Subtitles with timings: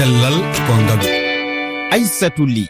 [0.00, 1.08] cellal ko ngaalu
[1.92, 2.64] aissatou ly.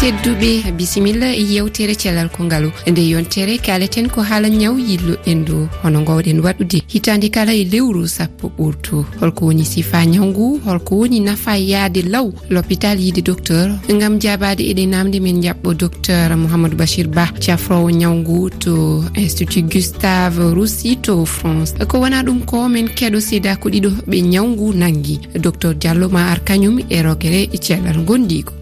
[0.00, 0.70] tedduɓe.
[0.78, 6.82] Bisimilla yewtere cellal kongal nde yontere kaleten ko haala ñaw yillo endu hono gowɗen waɗude.
[6.86, 9.04] Hitande kala e lewru sappo ɓurtu.
[9.20, 12.30] Holko woni sifa ñaw ngu holko woni nafa e yaade law.
[12.50, 13.70] L'hôpital yiide docteur.
[13.88, 17.26] Gam jabade eɗe namde men jaɓɓo docteur mouhamadou bachir ba.
[17.40, 21.74] Cafrowo ñaw ngu to institut gustave roussi to france.
[21.88, 26.08] Ko wona ɗum ko men keɗo seeda ko ɗiɗo ɓe ñaw ngu nangui docteur diallo
[26.08, 28.57] ma ar kañum e rogere e cellal gondigo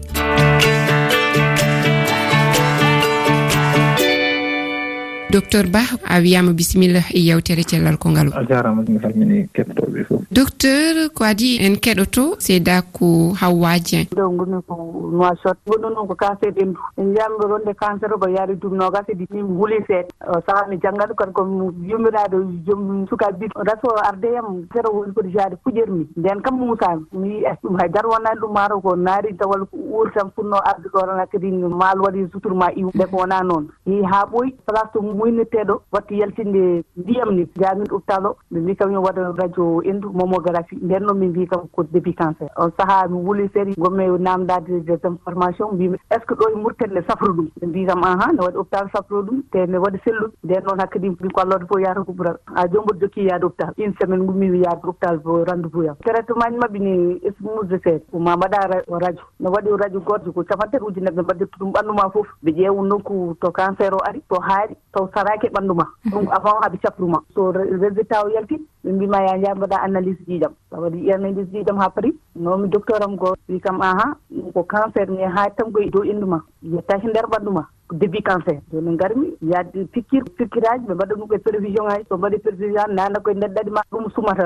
[5.31, 10.03] docteur ba a wiyama bisimilla e yewtere cellal ko ngaalu a jarama mi salmini kettoɓe
[10.07, 14.05] fof docteur ko adi en keɗoto seeda ko hawwaji en.
[14.15, 14.75] Ɗo gumi ko
[15.11, 19.03] noisot gonɗo noon ko cancer ndu en jiyami ronde cancer o ko yaari dum nogas
[19.09, 20.07] e ɗiɗi mi huuli seeɗa.
[20.31, 21.43] O saha mi janngaɗo kadi ko
[21.89, 27.29] yummiraɗo joom suka bit raso ardeyam sero woni koɗo jaade puƴermi nden kam musami mi
[27.29, 30.87] wi es ɗum haydara wonani ɗum maaro ko naari tawal ko uur tan funno arde
[30.87, 32.91] ɗo tan kadi maal waɗi suturma iw.
[32.95, 33.67] Nde ko wona noon.
[33.87, 37.47] yeehi haa ɓoyi place to muynirteeɗo watti yaltinde ndiyam ni.
[37.59, 41.47] Jaamin hôpital o mi mbi kam yo waɗa radio endu momographie nden noon min mbi
[41.47, 42.47] kam ko début cancer.
[42.57, 46.55] On sahaa mi wuli seri gomme namdade des informations mbimi est ce que ɗo e
[46.61, 47.47] murten ne safra ɗum?
[47.61, 50.33] Ɓe mbi kam ahan ne waɗi hôpital safro ɗum te ne waɗi sellude.
[50.43, 53.73] Nden noon hakkadi mbi ko allode fof yahata kuɓural ha jom mboɗo jokki yaade hôpital.
[53.77, 58.03] Une semaine gummimi yaade hôpital bo rendez vous yam traitement ji mabɓe ni esmude seede
[58.13, 59.21] ma mbaɗa radio.
[59.39, 62.27] Ne waɗi radio gorjo ko capantati ujunere ɓe mbaddetto ɗum ɓanndu ma fof.
[62.43, 65.85] Ɓe ƴeewa nokku to kan cancer o ari to haari taw saraki ɓanndu ma.
[66.11, 70.51] Ɗum avant haɓe capruma so résultat o yalti ɓe mbima ya jaa mbaɗa analyse jiiɗam
[70.69, 74.63] sa waɗi analyse jiiɗam haa paari nomi docteur am goo wi kam ahan ɗum ko
[74.63, 76.39] cancer mi haari tan koye dow inndu ma.
[76.63, 77.63] Yettaaki nder ɓanndu ma.
[77.91, 78.59] début cancer.
[78.73, 83.19] Joni garmi yaade pikkir pikkiraji ɓe mbaɗa ɗum koye prévision ngaji so mbaɗi prévision nana
[83.19, 84.45] koye ndeɗ ɗaɗi ma ɗum sumata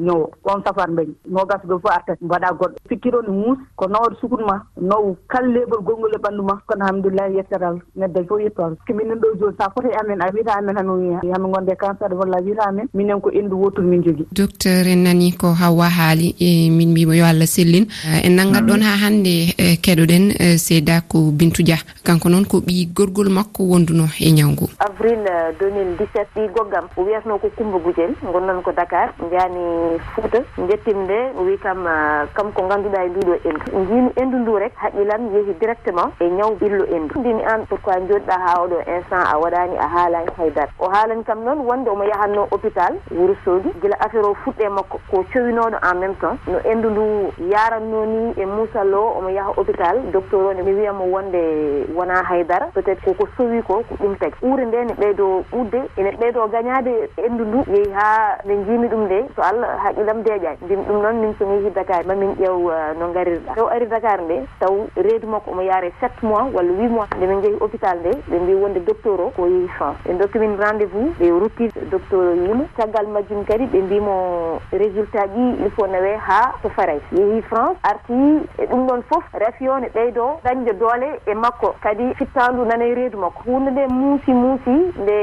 [0.00, 0.30] ñowo.
[0.44, 2.76] On safar mbeñ nogas ɗo fof artat mbaɗa goɗɗo.
[2.88, 6.58] Pikkir o ne muus ko nawde sukun ma naw kal leɓol gongol e ɓanndu ma.
[6.66, 10.58] Kono hamdoulillahi yettatal neddaji fof yettotako so minen ɗo joni sa foti amen a wiyata
[10.58, 10.98] amen hano
[11.32, 12.88] hami gonde cancer walla a wiyata amen.
[12.94, 17.16] Minen ko endu wotur min jogui docteur en nani ko hawwa haali e min mbima
[17.16, 17.86] yo allah sellin.
[18.24, 21.76] En nanngat ɗon ha hannde e keɗoɗen e seeda ko bintou dia.
[22.04, 24.68] Kanko noon ko ɓi gorgol makko wonduno e ñawgu
[25.00, 31.04] avril euh, 2017 ɗi goggam wiyatno ko coumba gujel gonnon ko dakar jani fouta jettimi
[31.04, 33.86] nde wi kam euh, kam ko ganduɗa e nduɗo e endu.
[33.88, 37.18] Jimi endu ndu rek haqqilam yeehi directement e ñaw ɓillo endu.
[37.20, 41.44] Ndimi an pourquoi joɗiɗa ha oɗo instant a waɗani a haalani haydara o haalani kam
[41.44, 46.14] noon wonde omo yahanno hôpital wourossogui guila affaire o fuɗɗe makko ko cowinoɗo en même
[46.20, 46.36] temps.
[46.46, 51.04] No endu ndu yaranno ni e muusal omo yaha hôpital docteur o ne mi wiyamo
[51.04, 52.66] wonde wona haydara.
[52.74, 54.34] Peut être koko sowi ko ko ɗum tagi.
[54.42, 59.04] Ɓuure nde ne ɓeydo ɓudde ene ɓeydo gañade endu ndu yeehi ha nde jiimi ɗum
[59.04, 59.18] nde.
[59.36, 63.12] So allah haqqilam deeƴani mbimi ɗum noon min somi yeehi dakar mamin ƴeew uh, no
[63.12, 67.08] garirɗa taw ari dakar nde taw reedu makko omo yaare sept mois walla huit mois
[67.16, 70.56] nde min jeehi hôpital nde ɓe mbi wonde docteur o ko yeehi fan ɓe dokkimin
[70.58, 75.70] rendez vous ɓe rutti docteur o yimo caggal majjum kadi ɓe mbimo résultat ji il
[75.70, 78.12] faut nawe ha to faray yeehi france arti
[78.58, 81.74] e ɗum ɗon foof rafi o ne ɓeydo dañde doole e makko.
[81.82, 83.42] Kadi fittandu nana e reedu makko.
[83.46, 84.70] Hunde nde muusi muusi
[85.02, 85.16] nde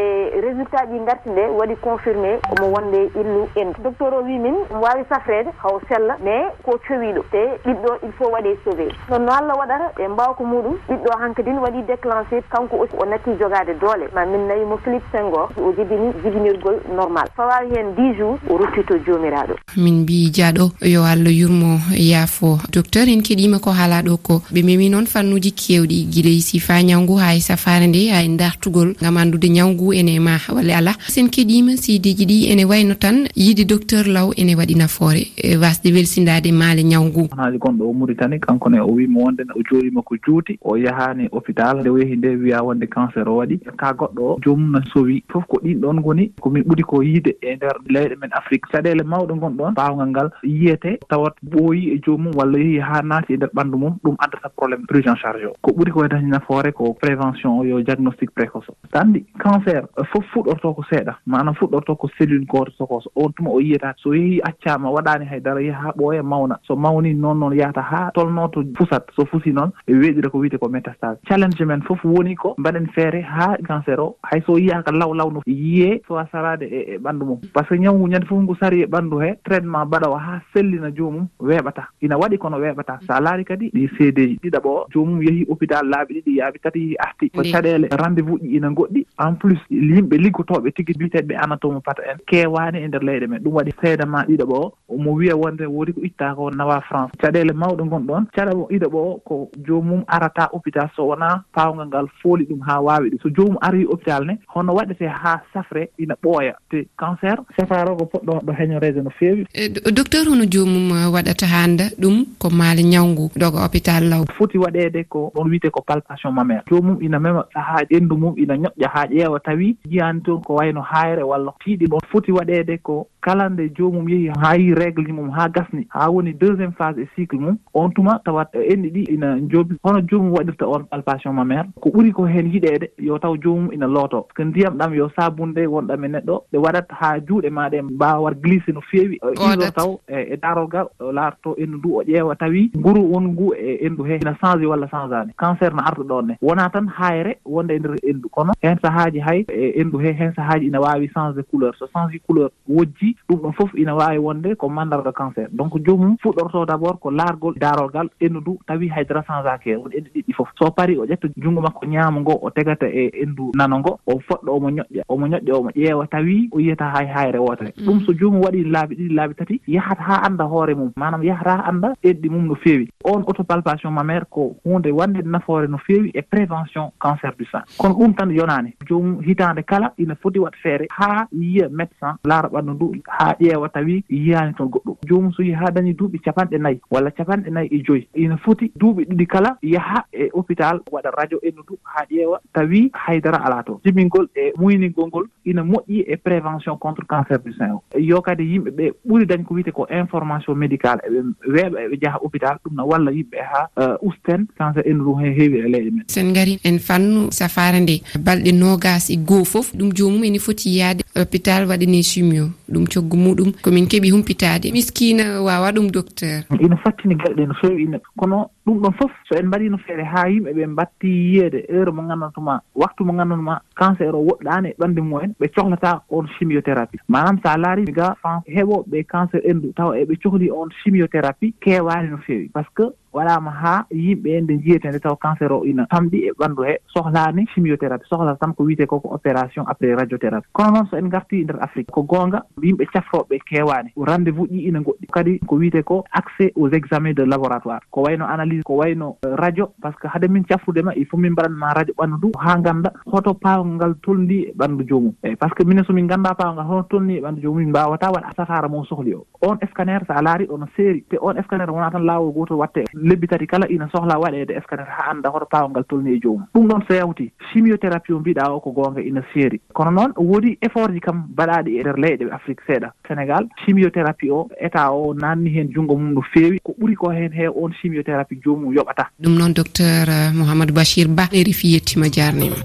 [0.46, 3.74] résultat ji garti nde waɗi confirmé omo wonde illu en.
[3.84, 7.22] Docteur o wi min omo wawi safrede haw sella mais ko cowiɗo.
[7.32, 8.88] Te ɓiɗɗo il faut waɗe sauvé.
[9.10, 13.06] Non no allah waɗata ɓe mbawa ko muɗum ɓiɗɗo hankkadin waɗi déclenché kanko aussi o
[13.06, 14.08] natti jogade doole.
[14.14, 17.28] Ma min nawimo philippe senghor o jibini jibinirgol normal.
[17.36, 19.56] Fawawi hen dix jours o ruttito jomiraɗo.
[19.78, 22.58] Min mbi jaaɗo yo allah yurmo yaafo.
[22.72, 26.82] Docteur en keeɗima ko haala ɗo ko ɓe memi noon fannuji kewɗi guiley e sifa
[26.84, 30.78] ñawgu ha e safare nde ha e dartugol gam andude arde ñawgu ene ma walla
[30.78, 30.92] ala.
[31.08, 35.92] Sen keeɗima sidiji ɗi ene wayno tan yiide docteur law ene waɗi nafoore e wasde
[35.94, 40.58] welsidade maale ñawgu haali gonɗo o mauritanie kankone o wimo wonde o jooɗima ko juuti.
[40.62, 43.60] O yahani hôpital nde o yeehi nde wiya wonde cancer o waɗi.
[43.78, 45.24] Ka goɗɗo o joomum no sowi.
[45.32, 48.68] Fof ko ɗin ɗon goni komin ɓuuri ko yiide e nder leyɗe men afrique.
[48.72, 53.38] Caɗele mawɗe gonɗon bawgal ngal yiyete tawat ɓooyi e jomum walla yeehi ha naati e
[53.38, 55.56] nder ɓanndu mum ɗum addata probléme prise en charge o.
[55.62, 58.76] Ko ɓuuri ko wedani nafoore ko prévention o yo diagnostique précoce o.
[58.92, 61.14] Tandi cancer eh, fof fuɗɗortoo ko seeɗa.
[61.26, 65.62] Manam fuɗɗorto ko cellule gooto sokoso on tuma o yiyata so yehii accama waɗani haydara
[65.62, 66.60] yaha ɓooya mawna.
[66.68, 70.40] So mawni noon noon yahata ha tolno to fusat so fusi noon e weeɗira ko
[70.40, 74.16] wiyete ko métastase challenge men fof woni ko mbaɗen feere ha cancer o.
[74.24, 77.40] Hay so yiyaaka law law no yiyee sowa sarade e, e ɓanndu mum.
[77.54, 80.42] Par ce que ñawu ñande fof ngu sari e ɓanndu he traitement mbaɗa o ha
[80.54, 81.88] sellina joomum weeɓata.
[82.02, 83.00] Ina waɗi kono weeɓata.
[83.08, 87.42] Sa laari kadi ɗi seedeji ɗiɗaɓo joomum yehii hôpital laaɓi ɗiɗi yaaɓi tati arti ko
[87.44, 92.18] caɗele rendez vous ɗi ina goɗɗi en plus yimɓe liggotoɓe tigui mbiteɓe anatomo pata en.
[92.28, 93.42] Kewani e nder leyɗe men.
[93.44, 97.12] Ɗum waɗi seedama ɗiɗo ɓo omo wiya wonde woodi ko itta ko nawa france.
[97.22, 102.46] Caɗele mawɗe gonɗon caɗa ɗiɗo ɓo ko jomum arata hôpital so wona pawgal ngal fooli
[102.46, 103.20] ɗum ha wawi ɗum.
[103.24, 106.54] So jomum ari hôpital ne hono waɗete ha safre ina ɓooya.
[106.70, 111.46] Te cancer safaro ko poɗɗo ɗo heñorede no feewi e, docteur hono joomum uh, waɗata
[111.48, 114.26] hannda ɗum ko maali ñawgu doga hôpital law.
[114.38, 118.56] Foti waɗede ko ɗon wiyete ko palpation mamére jomum ina mema haa ɗenndu mum ina
[118.56, 122.78] ñoƴƴa haa haa ƴeewa tawi jiyani toon ko wayno hayre walla tiiɗi ɗon foti waɗeede
[122.84, 125.88] ko kala nde joomum yehi haa yi régle mum haa gasni.
[125.90, 127.58] Haa woni deuxiéme phase e cycle mum.
[127.74, 132.12] On tuma tawat enɗi ɗi ina joobi hono joomum waɗirta on palpation mamére ko ɓuri
[132.14, 134.22] ko heen yiɗeede yo taw joomum ina looto.
[134.22, 136.42] Par ce que ndiyam ɗam yo sabunde wonɗam e neɗɗo.
[136.54, 140.38] Ɗe waɗat haa juuɗe ma ɗe mbawa war glissé no feewi ɗiɗo taw e, e
[140.38, 142.72] darol ngal laarto endu ndu o ƴeewa tawi.
[142.78, 146.38] Nguru won ngu e endu he ina changé walla changeani cancer no arta ɗon ne.
[146.42, 150.14] Wona tan hayre wonde e nder endu kono hen sahaa sahaaji hay e endu he
[150.14, 151.76] hen sahaaji ina waawi changé couleur.
[151.80, 155.48] So changé couleur wojji ɗum ɗon fof ina waawi wonde ko mandarga cancer.
[155.52, 160.10] Donc joomum fuɗɗorto d' abord ko laargol daarolgal endu ndu tawi haydara changeaki woni endu
[160.16, 163.80] ɗiɗɗi fof so parii o ƴetta junngo makko ñaamo ngo o tegata e endu nano
[163.80, 167.74] ngo o foɗɗo omo ñoƴƴa omo ñoƴƴa omo ƴeewa tawi o yiyata hay hayre wootere.
[167.78, 167.86] Mm.
[167.86, 170.92] Ɗum so joomum waɗi laabi ɗiɗi laabi tati yahat haa annda hoore mum.
[170.96, 172.90] Manam yahata annda enɗi mum no feewi.
[173.04, 177.64] On autopalpation mamére ko hunde wande nafoore no feewi e prévention cancer du sein.
[177.78, 178.74] Kono ɗum tan yonaani.
[178.90, 183.70] jomum hitande kala ina foti wat feere ha yiya médecin laara ɓanndu ndu ha ƴeewa
[183.70, 187.70] tawi yiyani toon goɗɗum jomum so yehi ha dañi duuɓi capanɗe nayyi walla capanɗe nayyi
[187.72, 192.06] e joyi ina foti duuɓi ɗiɗi kala yaha e hôpital waɗa radio endu ndu ha
[192.12, 197.40] ƴeewa tawi haydara ala toon jimingol e muyningol ngol ina moƴƴi e prévention contre cancer
[197.40, 197.84] du sein o.
[197.98, 201.20] Yo kadi yimɓe ɓe ɓuri dañ ko wiyete ko information médical eɓe
[201.54, 205.58] weeɓa eɓe jaha hôpital ɗum no walla yimɓe haa uh, usten cancer ennu ndu heewi
[205.60, 209.74] e leyɗe men sen gari en fannu safare nde balɗe no nogas e goho foof
[209.74, 212.52] ɗum jomum ene foti yaade hôpital waɗane chimio.
[212.70, 216.44] Ɗum coggu muɗum komin keeɓi humpitade miskina wawa ɗum docteur?
[216.60, 220.30] Ina fattini galɗe no fewi ina kono ɗum ɗon fof so en mbaɗino feere ha
[220.30, 221.66] yimɓe ɓe mbatti yiyeede.
[221.70, 226.28] Heure mo gandantuma waktu mo gandantuma cancer o woɗɗani e ɓande mumen ɓe cohlata on
[226.38, 227.00] chimiothérapie.
[227.08, 232.18] Manam sa a ga fan heɓoɓe cancer endu tawa eɓe cohli on chimiothérapie kewani no
[232.18, 235.88] fewi par ce que waɗama ha yimɓe en nde jiyetede taw cancer o ina.
[235.92, 240.50] Famɗi e ɓanndu he sohlani chimiothérapie sohlata tan ko wiyete koko opération après radiothérapie.
[240.54, 243.92] Kono noon so en garti nder afrique ko gonga yimɓe cafroɓe kewani.
[243.98, 245.08] Rendez vous ɗi ina goɗɗi.
[245.12, 247.82] Kadi ko wiyete ko accès aux examen de laboratoire.
[247.92, 251.18] Ko wayno analyse ko wayno euh, radio par ce que hade min cafrudema il faut
[251.18, 255.36] min mbaɗanma radio ɓanndu ndu ha ganda hoto pawgal ngal tolni e ɓanndu jomum eyi
[255.36, 258.28] par ce que minen somin ganda pawgal hono tolni e ɓanndu jomum min mbawata waɗa
[258.30, 259.26] asatara mo sohli o.
[259.42, 261.04] on scanner so a laari ono no seeri.
[261.10, 262.86] Te on scanner wona tan laawol gootol watte.
[262.94, 266.48] Lebbi tati kala ina sohla waɗeede scanner haa annda hoto paawal ngal tolni e joomum.
[266.56, 269.62] Ɗum noon so yawti chimiothérapie o mbiɗa o ko goonga ina seeri.
[269.74, 272.92] Kono noon woodi effort ji kam mbaɗaaɗi e ndeer leyɗe afrique seeɗa.
[273.08, 276.60] Sénégal chimiothérapie o état o naanni heen junngo mum no feewi.
[276.64, 279.10] Ko ɓuri ko heen hee on chimiothérapie joomum yoɓata.
[279.22, 282.56] Ɗum noon docteur euh, mouhamadou bachir ba erifi yettima jarnima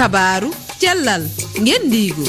[0.00, 0.48] kabaru
[0.80, 1.28] cellal
[1.60, 2.24] ngendigu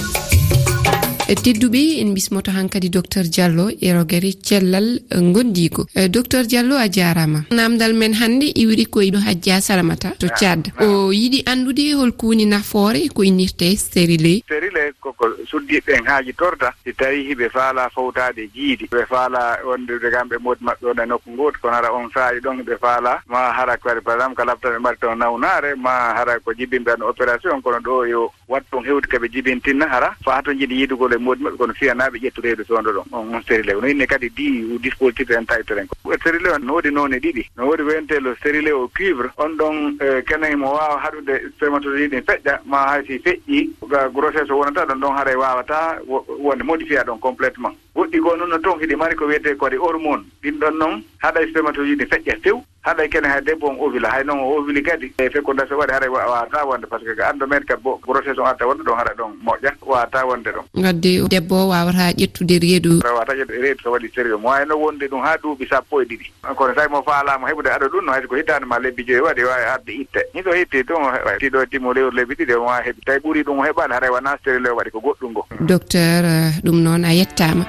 [1.31, 6.75] Eh, tedduɓe en bismoto hankkadi docteur diallo e rogere cellal eh, gondigo eh, docteur diallo
[6.75, 7.45] a jarama.
[7.51, 10.83] Namdal men hannde iwri e koyno hajja salamata to ah, thiad ah.
[10.83, 16.91] o yiɗi andude holko woni nafoore ko innirte sérilé sérilé koko suddiɓeɓen haaji torda si
[16.93, 18.89] tawi hiɓe faala fawtade jiidi.
[18.91, 22.59] Ɓe faala wondude kam ɓe modi maɓɓe ona nokku ngooti kono hara on saaji ɗon
[22.67, 23.23] ɓe faala.
[23.27, 27.07] Ma hara kadi par exemple ko labtaɓe mbaɗi ton nawnare ma hara ko jibbinɓe an
[27.07, 31.17] opération kono ɗo yo wat ɗon hewde ko jibintinna hara fa to jiɗi yiidugol e
[31.17, 33.05] moodi maɓɓe kono fiyanaɓe ƴettu reydu toonɗo ɗon.
[33.11, 35.95] On on stérile no inne kadi di dispositif en taytoren ko.
[36.19, 37.45] Stérile o no woodi noone ɗiɗi.
[37.55, 42.23] No woodi wiyentelo stérile o cuivre on ɗon e, kenen mo wawa haɗude spermatozoide ɗin
[42.27, 43.69] feƴƴa ma hay si feƴƴii
[44.13, 46.01] grossesse o wonata ɗon ɗon hara wawata
[46.39, 47.73] wonde modifié ɗon complètement.
[47.95, 50.25] Goɗɗi goo noon no toon hiɗi mari ko wiyete ko hormone.
[50.43, 52.61] Ɗin ɗon noon haɗa spermatozoide feƴƴa few.
[52.83, 55.13] haɗa kene hay debbo on ovila hay noon o ovili kadi.
[55.17, 57.99] E fekkoda so waɗi haɗa wawata wonde par ce que ko anndo men kadi bo
[58.01, 60.65] grossesse on adda wonde ɗon haɗa ɗon moƴƴa wawata wonde ɗon.
[60.83, 63.01] Wadde debbo o wawata ƴettude reedu.
[63.03, 64.39] Wawata ƴettude reedu so waɗi sérieux.
[64.39, 66.27] Mo wayno wonde ɗum ha duuɓi sappo e ɗiɗi.
[66.55, 69.43] Kono tawi mo faalama heɓude aɗa ɗum no hayso ko hittande ma lebbi joyi waɗi
[69.45, 70.21] wawi arde itte.
[70.33, 71.05] Ni so hetti ɗum
[71.39, 73.01] tiɗo timmo lewru lebbi ɗiɗi omo wawi heɓi.
[73.05, 75.45] Tawi ɓuuri ɗum o heɓani haɗa wona stérile waɗi ko goɗɗum ngo.
[75.61, 76.23] Docteur
[76.65, 77.65] ɗum noon a yettama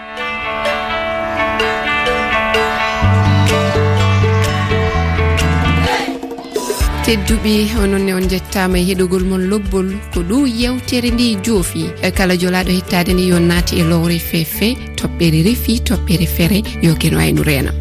[7.13, 7.53] tedduɓe
[7.83, 11.85] ononne on jettama e heɗogol mon lobbol ko ɗo yewtere ndi joofi.
[12.07, 16.95] E kala jolaɗo hettade nde yo naati e lowre fefe toɓɓere refi toɓɓere feere yo
[17.01, 17.73] keno wayno reena